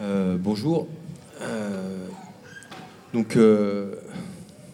Euh, 0.00 0.38
bonjour. 0.38 0.88
Euh, 1.42 2.06
donc, 3.12 3.36
euh, 3.36 3.96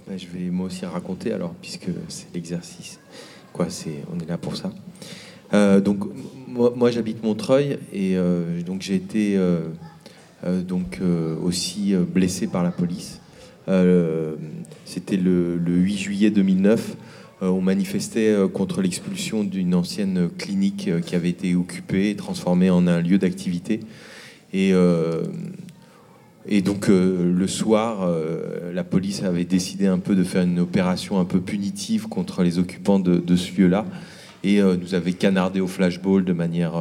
je 0.08 0.26
vais 0.28 0.50
moi 0.50 0.66
aussi 0.66 0.86
raconter 0.86 1.32
alors, 1.32 1.54
puisque 1.60 1.88
c'est 2.08 2.32
l'exercice. 2.32 3.00
On 3.58 4.20
est 4.20 4.28
là 4.28 4.36
pour 4.36 4.54
ça. 4.54 4.70
donc, 5.80 6.04
moi, 6.46 6.90
j'habite 6.90 7.24
Montreuil 7.24 7.78
et 7.90 8.16
donc 8.66 8.82
j'ai 8.82 8.96
été 8.96 9.40
aussi 11.42 11.94
blessé 11.94 12.48
par 12.48 12.62
la 12.62 12.70
police. 12.70 13.22
C'était 14.84 15.16
le, 15.16 15.56
le, 15.56 15.72
8 15.72 15.96
juillet 15.96 16.30
2009. 16.30 16.96
on 17.40 17.62
manifestait 17.62 18.36
contre 18.52 18.82
l'expulsion 18.82 19.42
d'une 19.42 19.74
ancienne 19.74 20.28
clinique 20.36 20.90
qui 21.06 21.16
avait 21.16 21.30
été 21.30 21.54
occupée 21.54 22.10
et 22.10 22.16
transformée 22.16 22.68
en 22.68 22.86
un 22.86 23.00
lieu 23.00 23.16
d'activité. 23.16 23.80
Et, 24.52 24.72
euh, 24.72 25.22
et 26.46 26.62
donc 26.62 26.88
euh, 26.88 27.32
le 27.32 27.46
soir, 27.46 28.02
euh, 28.02 28.72
la 28.72 28.84
police 28.84 29.22
avait 29.22 29.44
décidé 29.44 29.86
un 29.86 29.98
peu 29.98 30.14
de 30.14 30.24
faire 30.24 30.42
une 30.42 30.60
opération 30.60 31.18
un 31.18 31.24
peu 31.24 31.40
punitive 31.40 32.08
contre 32.08 32.42
les 32.42 32.58
occupants 32.58 32.98
de, 32.98 33.36
ce 33.36 33.60
lieu-là. 33.60 33.84
Et 34.44 34.60
nous 34.60 34.94
avait 34.94 35.14
canardé 35.14 35.60
au 35.60 35.66
flashball 35.66 36.24
de 36.24 36.32
manière... 36.32 36.74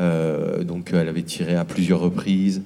donc 0.00 0.90
elle 0.92 1.08
avait 1.08 1.22
tiré 1.22 1.54
à 1.54 1.64
plusieurs 1.64 2.00
reprises. 2.00 2.62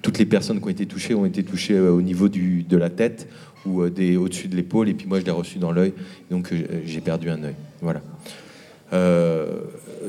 toutes 0.00 0.18
les 0.18 0.24
personnes 0.24 0.60
qui 0.60 0.64
ont 0.64 0.70
été 0.70 0.86
touchées 0.86 1.14
ont 1.14 1.26
été 1.26 1.42
touchées 1.42 1.78
au 1.78 2.00
niveau 2.00 2.30
de 2.30 2.76
la 2.76 2.88
tête 2.88 3.28
ou 3.66 3.82
au-dessus 3.82 4.48
de 4.48 4.56
l'épaule. 4.56 4.88
Et 4.88 4.94
puis 4.94 5.06
moi, 5.06 5.20
je 5.20 5.26
l'ai 5.26 5.30
reçu 5.30 5.58
dans 5.58 5.72
l'œil. 5.72 5.92
Donc 6.30 6.54
j'ai 6.86 7.00
perdu 7.02 7.28
un 7.28 7.42
œil. 7.44 7.56
Voilà. 7.82 8.00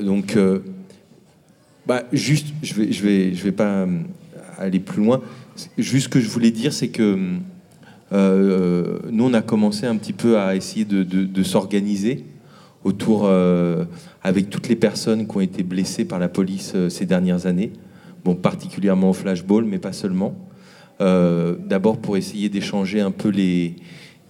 donc 0.02 0.38
bah, 1.88 2.04
juste, 2.12 2.48
je 2.62 2.74
vais, 2.74 2.92
je 2.92 3.02
vais, 3.02 3.34
je 3.34 3.44
vais 3.44 3.54
pas 3.54 3.70
euh, 3.70 4.00
aller 4.58 4.82
plus 4.82 5.02
loin. 5.02 5.22
Juste 5.78 6.06
ce 6.06 6.10
que 6.10 6.20
je 6.20 6.28
voulais 6.28 6.52
dire, 6.52 6.74
c'est 6.74 6.90
que 6.90 7.18
euh, 8.12 9.00
nous, 9.10 9.24
on 9.24 9.34
a 9.34 9.42
commencé 9.42 9.86
un 9.86 9.96
petit 9.96 10.12
peu 10.12 10.38
à 10.38 10.56
essayer 10.56 10.84
de, 10.84 11.44
s'organiser 11.44 12.26
autour, 12.84 13.22
euh, 13.24 13.86
avec 14.22 14.50
toutes 14.50 14.68
les 14.68 14.76
personnes 14.76 15.28
qui 15.28 15.38
ont 15.38 15.42
été 15.42 15.64
blessées 15.64 16.04
par 16.04 16.20
la 16.20 16.28
police 16.28 16.76
ces 16.90 17.06
dernières 17.06 17.46
années. 17.46 17.72
Bon, 18.26 18.36
particulièrement 18.36 19.12
au 19.12 19.14
flashball, 19.14 19.64
mais 19.64 19.80
pas 19.80 19.94
seulement. 19.94 20.36
D'abord 21.00 22.00
pour 22.00 22.18
essayer 22.18 22.50
d'échanger 22.50 23.00
un 23.00 23.12
peu 23.12 23.30
les, 23.30 23.76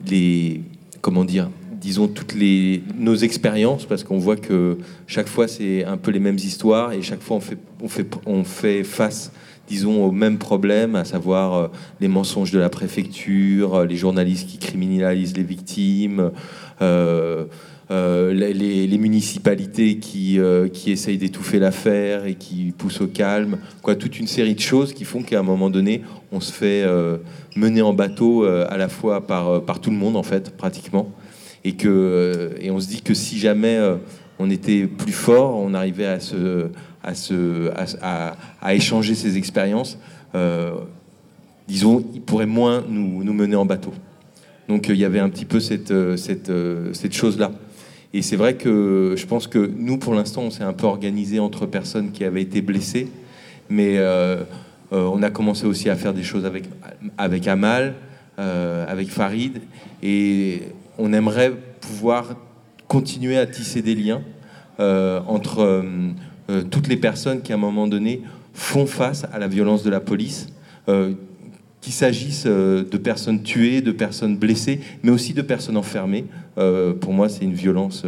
les, 0.06 0.62
comment 1.02 1.26
dire, 1.26 1.50
disons, 1.80 2.08
toutes 2.08 2.34
les, 2.34 2.82
nos 2.98 3.16
expériences, 3.16 3.86
parce 3.86 4.04
qu'on 4.04 4.18
voit 4.18 4.36
que 4.36 4.78
chaque 5.06 5.28
fois, 5.28 5.48
c'est 5.48 5.86
un 5.86 5.98
peu 5.98 6.12
les 6.12 6.20
mêmes 6.20 6.38
histoires, 6.38 6.94
et 6.94 7.02
chaque 7.02 7.22
fois, 7.22 7.38
on 7.38 7.42
fait, 7.42 7.58
on 7.82 7.88
fait, 7.88 8.08
on 8.26 8.44
fait 8.44 8.84
face, 8.84 9.32
disons, 9.68 10.06
aux 10.06 10.12
mêmes 10.12 10.38
problèmes, 10.38 10.96
à 10.96 11.06
savoir 11.06 11.54
euh, 11.54 11.68
les 12.02 12.08
mensonges 12.08 12.52
de 12.52 12.60
la 12.60 12.70
préfecture, 12.70 13.76
euh, 13.76 13.86
les 13.86 13.96
journalistes 13.96 14.48
qui 14.48 14.58
criminalisent 14.58 15.36
les 15.36 15.44
victimes, 15.44 16.32
euh, 16.82 17.46
les, 17.90 18.98
municipalités 18.98 19.98
qui, 20.00 20.40
qui 20.74 20.92
essayent 20.92 21.20
d'étouffer 21.20 21.60
l'affaire 21.60 22.26
et 22.26 22.34
qui 22.34 22.74
poussent 22.78 23.00
au 23.00 23.08
calme, 23.08 23.60
quoi, 23.82 23.96
toute 23.96 24.20
une 24.20 24.28
série 24.28 24.56
de 24.56 24.60
choses 24.60 24.92
qui 24.92 25.06
font 25.06 25.22
qu'à 25.22 25.40
un 25.40 25.44
moment 25.44 25.70
donné, 25.70 26.02
on 26.32 26.42
se 26.42 26.52
fait 26.52 26.84
mener 27.56 27.82
en 27.82 27.94
bateau 27.94 28.44
à 28.44 28.76
la 28.76 28.90
fois 28.90 29.26
par, 29.26 29.62
par 29.62 29.80
tout 29.80 29.92
le 29.92 29.96
monde, 29.96 30.18
en 30.18 30.24
fait, 30.24 30.58
pratiquement 30.58 31.14
et 31.68 31.74
que 31.74 31.90
euh, 31.90 32.72
on 32.72 32.80
se 32.80 32.88
dit 32.88 33.02
que 33.02 33.14
si 33.14 33.38
jamais 33.38 33.76
euh, 33.76 33.98
on 34.40 34.50
était 34.50 34.88
plus 34.88 35.12
fort, 35.12 35.58
on 35.58 35.74
arrivait 35.74 36.08
à 38.64 38.74
échanger 38.74 39.16
ces 39.16 39.38
expériences, 39.38 40.00
euh, 40.34 40.76
disons, 41.68 42.06
il 42.14 42.22
pourrait 42.22 42.46
moins 42.46 42.86
nous, 42.88 43.34
mener 43.34 43.58
en 43.58 43.66
bateau. 43.66 43.94
Donc 44.70 44.88
il 44.88 44.96
y 44.96 45.04
avait 45.04 45.20
un 45.20 45.28
petit 45.28 45.44
peu 45.44 45.60
cette, 45.60 45.92
chose-là. 47.12 47.52
Et 48.14 48.22
c'est 48.22 48.38
vrai 48.38 48.54
que 48.56 49.16
je 49.18 49.26
pense 49.26 49.48
que 49.48 49.70
nous, 49.78 49.98
pour 49.98 50.14
l'instant, 50.14 50.44
on 50.44 50.50
s'est 50.50 50.64
un 50.64 50.72
peu 50.72 50.86
organisé 50.86 51.40
entre 51.40 51.66
personnes 51.66 52.12
qui 52.14 52.24
avaient 52.24 52.44
été 52.44 52.62
blessées, 52.62 53.10
mais 53.70 54.00
on 54.92 55.22
a 55.22 55.30
commencé 55.32 55.66
aussi 55.66 55.90
à 55.90 55.98
faire 55.98 56.14
des 56.14 56.24
choses 56.24 56.50
avec 57.18 57.48
Amal, 57.48 57.96
avec 58.38 59.10
Farid, 59.10 59.60
et 60.02 60.62
on 60.98 61.14
aimerait 61.14 61.52
pouvoir 61.82 62.36
continuer 62.88 63.38
à 63.38 63.46
tisser 63.46 63.82
des 63.82 63.96
liens 63.96 64.22
euh, 64.80 65.20
entre 65.28 65.60
euh, 65.60 65.82
euh, 66.50 66.64
toutes 66.64 66.88
les 66.88 66.98
personnes 66.98 67.42
qui, 67.42 67.52
à 67.52 67.56
un 67.56 67.60
moment 67.60 67.88
donné, 67.88 68.22
font 68.54 68.86
face 68.86 69.26
à 69.32 69.40
la 69.40 69.48
violence 69.48 69.84
de 69.84 69.90
la 69.90 70.00
police, 70.00 70.48
qu'il 71.82 71.94
s'agisse 71.94 72.48
de 72.48 72.98
personnes 72.98 73.44
tuées, 73.44 73.82
de 73.82 73.92
personnes 73.92 74.36
blessées, 74.36 74.80
mais 75.04 75.12
aussi 75.12 75.34
de 75.36 75.44
personnes 75.44 75.78
enfermées. 75.78 76.26
pour 76.56 77.14
moi, 77.14 77.30
c'est 77.30 77.44
une 77.44 77.54
violence 77.54 78.04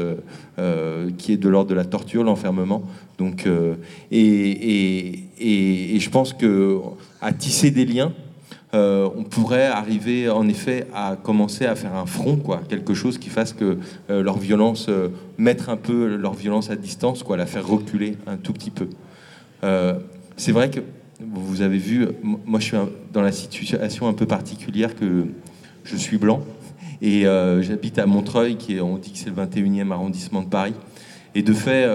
qui 1.19 1.33
est 1.33 1.37
de 1.37 1.49
l'ordre 1.49 1.69
de 1.69 1.75
la 1.75 1.85
torture, 1.85 2.23
l'enfermement. 2.23 2.81
Donc, 3.19 3.47
et, 4.11 5.19
je 5.39 6.09
pense 6.09 6.33
que 6.33 6.79
à 7.21 7.31
tisser 7.31 7.69
des 7.69 7.85
liens, 7.85 8.11
euh, 8.75 9.09
on 9.15 9.23
pourrait 9.23 9.65
arriver 9.65 10.29
en 10.29 10.47
effet 10.47 10.85
à 10.93 11.17
commencer 11.21 11.65
à 11.65 11.75
faire 11.75 11.95
un 11.95 12.05
front, 12.05 12.35
quoi, 12.35 12.61
quelque 12.69 12.93
chose 12.93 13.17
qui 13.17 13.29
fasse 13.29 13.51
que 13.53 13.79
euh, 14.11 14.21
leur 14.21 14.37
violence, 14.37 14.87
euh, 14.89 15.09
mettre 15.39 15.69
un 15.69 15.75
peu 15.75 16.15
leur 16.15 16.35
violence 16.35 16.69
à 16.69 16.75
distance, 16.75 17.23
quoi, 17.23 17.35
la 17.35 17.47
faire 17.47 17.65
reculer 17.65 18.17
un 18.27 18.37
tout 18.37 18.53
petit 18.53 18.71
peu. 18.71 18.87
c'est 20.37 20.51
vrai 20.51 20.69
que 20.69 20.81
vous 21.19 21.61
avez 21.61 21.79
vu, 21.79 22.07
moi 22.23 22.59
je 22.59 22.65
suis 22.65 22.77
dans 23.11 23.21
la 23.21 23.31
situation 23.31 24.07
un 24.07 24.13
peu 24.13 24.25
particulière 24.25 24.95
que 24.95 25.25
je 25.83 25.97
suis 25.97 26.17
blanc 26.17 26.43
et 27.01 27.23
j'habite 27.61 27.97
à 27.97 28.05
Montreuil, 28.05 28.55
qui 28.55 28.77
est, 28.77 28.81
on 28.81 28.97
dit 28.97 29.11
que 29.11 29.17
c'est 29.17 29.29
le 29.29 29.35
21e 29.35 29.91
arrondissement 29.91 30.43
de 30.43 30.47
Paris. 30.47 30.75
Et 31.35 31.41
de 31.41 31.53
fait, 31.53 31.87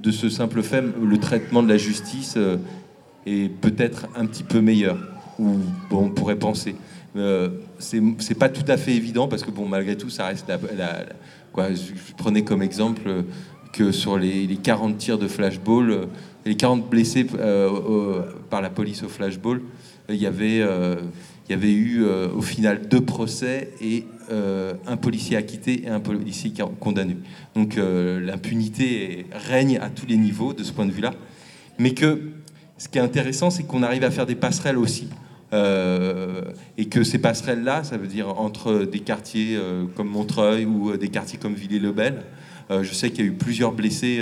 de 0.00 0.10
ce 0.10 0.30
simple 0.30 0.62
fait, 0.62 0.82
le 1.02 1.18
traitement 1.18 1.62
de 1.62 1.68
la 1.68 1.76
justice 1.76 2.38
est 3.26 3.50
peut-être 3.60 4.06
un 4.16 4.24
petit 4.24 4.42
peu 4.42 4.60
meilleur 4.60 4.96
ou 5.38 5.58
on 5.90 6.08
pourrait 6.08 6.38
penser. 6.38 6.74
Euh, 7.16 7.50
c'est 7.78 8.38
pas 8.38 8.48
tout 8.48 8.64
à 8.68 8.76
fait 8.76 8.92
évident 8.92 9.28
parce 9.28 9.42
que 9.42 9.50
bon, 9.50 9.68
malgré 9.68 9.96
tout, 9.96 10.10
ça 10.10 10.26
reste 10.26 10.48
la, 10.48 11.04
quoi. 11.52 11.68
Je, 11.72 12.14
prenais 12.16 12.42
comme 12.42 12.62
exemple 12.62 13.24
que 13.72 13.92
sur 13.92 14.18
les, 14.18 14.46
40 14.62 14.96
tirs 14.96 15.18
de 15.18 15.28
flashball, 15.28 15.90
euh, 15.90 16.06
les 16.46 16.56
40 16.56 16.88
blessés 16.88 17.26
euh, 17.38 18.22
par 18.50 18.62
la 18.62 18.70
police 18.70 19.02
au 19.02 19.08
flashball, 19.08 19.60
il 20.08 20.16
y 20.16 20.26
avait, 20.26 20.58
il 20.58 21.50
y 21.50 21.54
avait 21.54 21.72
eu 21.72 22.04
au 22.04 22.42
final 22.42 22.88
deux 22.88 23.00
procès 23.00 23.70
et 23.80 24.04
un 24.28 24.96
policier 24.96 25.36
acquitté 25.36 25.84
et 25.84 25.88
un 25.88 26.00
policier 26.00 26.52
condamné. 26.80 27.16
Donc 27.54 27.76
l'impunité 27.76 29.26
règne 29.32 29.78
à 29.78 29.88
tous 29.90 30.06
les 30.06 30.16
niveaux 30.16 30.52
de 30.52 30.64
ce 30.64 30.72
point 30.72 30.86
de 30.86 30.90
vue-là, 30.90 31.14
mais 31.78 31.94
que 31.94 32.20
ce 32.82 32.88
qui 32.88 32.98
est 32.98 33.02
intéressant, 33.02 33.50
c'est 33.50 33.62
qu'on 33.62 33.84
arrive 33.84 34.02
à 34.02 34.10
faire 34.10 34.26
des 34.26 34.34
passerelles 34.34 34.76
aussi 34.76 35.08
euh, 35.52 36.42
et 36.76 36.86
que 36.86 37.04
ces 37.04 37.18
passerelles-là, 37.18 37.84
ça 37.84 37.96
veut 37.96 38.08
dire 38.08 38.40
entre 38.40 38.82
des 38.82 38.98
quartiers 38.98 39.56
euh, 39.56 39.84
comme 39.94 40.08
Montreuil 40.08 40.64
ou 40.64 40.90
euh, 40.90 40.98
des 40.98 41.06
quartiers 41.06 41.38
comme 41.38 41.54
Villiers-le-Bel. 41.54 42.24
je 42.70 42.92
sais 42.92 43.10
qu'il 43.10 43.24
y 43.24 43.28
a 43.28 43.30
eu 43.30 43.34
plusieurs 43.34 43.70
blessés 43.70 44.20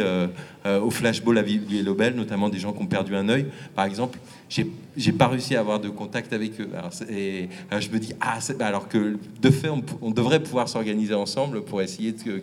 au 0.66 0.90
flashball 0.90 1.38
à 1.38 1.42
Villiers-le-Bel, 1.42 2.16
notamment 2.16 2.48
des 2.48 2.58
gens 2.58 2.72
qui 2.72 2.82
ont 2.82 2.86
perdu 2.86 3.14
un 3.14 3.28
œil. 3.28 3.46
Par 3.76 3.84
exemple, 3.84 4.18
j'ai 4.48 5.12
pas 5.12 5.28
réussi 5.28 5.54
à 5.54 5.60
avoir 5.60 5.78
de 5.78 5.88
contact 5.88 6.32
avec 6.32 6.60
eux. 6.60 6.68
et 7.08 7.48
je 7.70 7.90
me 7.90 7.98
dis, 7.98 8.12
ah, 8.20 8.38
alors 8.58 8.88
que 8.88 9.16
de 9.40 9.50
fait, 9.50 9.70
on, 10.02 10.10
devrait 10.10 10.42
pouvoir 10.42 10.68
s'organiser 10.68 11.14
ensemble 11.14 11.62
pour 11.62 11.80
essayer 11.80 12.10
de, 12.10 12.42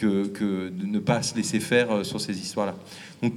de 0.00 0.86
ne 0.86 0.98
pas 1.00 1.20
se 1.20 1.36
laisser 1.36 1.60
faire 1.60 2.04
sur 2.06 2.18
ces 2.18 2.40
histoires-là. 2.40 2.74
Donc, 3.22 3.34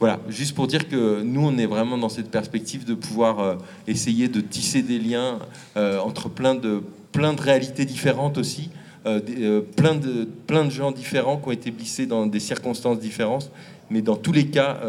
voilà, 0.00 0.20
juste 0.28 0.54
pour 0.54 0.68
dire 0.68 0.88
que 0.88 1.22
nous, 1.22 1.44
on 1.44 1.58
est 1.58 1.66
vraiment 1.66 1.98
dans 1.98 2.08
cette 2.08 2.30
perspective 2.30 2.84
de 2.84 2.94
pouvoir 2.94 3.40
euh, 3.40 3.54
essayer 3.88 4.28
de 4.28 4.40
tisser 4.40 4.82
des 4.82 4.98
liens 4.98 5.40
euh, 5.76 5.98
entre 5.98 6.28
plein 6.28 6.54
de, 6.54 6.82
plein 7.10 7.32
de 7.32 7.40
réalités 7.40 7.84
différentes 7.84 8.38
aussi, 8.38 8.70
euh, 9.06 9.60
plein, 9.76 9.96
de, 9.96 10.28
plein 10.46 10.64
de 10.64 10.70
gens 10.70 10.92
différents 10.92 11.36
qui 11.38 11.48
ont 11.48 11.52
été 11.52 11.70
blessés 11.72 12.06
dans 12.06 12.26
des 12.26 12.40
circonstances 12.40 13.00
différentes. 13.00 13.50
Mais 13.90 14.02
dans 14.02 14.16
tous 14.16 14.32
les 14.32 14.48
cas, 14.48 14.80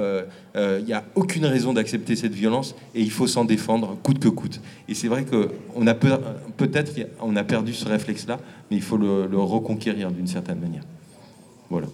il 0.56 0.84
n'y 0.84 0.92
a 0.92 1.06
aucune 1.16 1.46
raison 1.46 1.72
d'accepter 1.72 2.18
cette 2.18 2.34
violence 2.34 2.76
et 2.94 3.02
il 3.02 3.12
faut 3.12 3.28
s'en 3.28 3.46
défendre 3.46 3.96
coûte 4.04 4.20
que 4.20 4.28
coûte. 4.28 4.60
Et 4.90 4.94
c'est 4.94 5.08
vrai 5.08 5.24
qu'on 5.24 5.88
a 5.88 5.94
peut-être 5.94 6.92
on 7.22 7.38
a 7.38 7.46
perdu 7.46 7.74
ce 7.74 7.88
réflexe-là, 7.88 8.42
mais 8.70 8.76
il 8.76 8.84
faut 8.84 8.98
le, 8.98 9.26
le 9.26 9.38
reconquérir 9.40 10.12
d'une 10.12 10.28
certaine 10.28 10.60
manière. 10.60 10.84
Voilà. 11.70 11.88